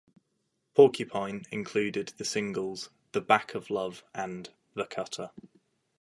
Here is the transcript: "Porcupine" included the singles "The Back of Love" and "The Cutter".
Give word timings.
"Porcupine" 0.73 1.43
included 1.51 2.07
the 2.17 2.25
singles 2.25 2.89
"The 3.11 3.21
Back 3.21 3.53
of 3.53 3.69
Love" 3.69 4.03
and 4.15 4.49
"The 4.73 4.85
Cutter". 4.87 5.29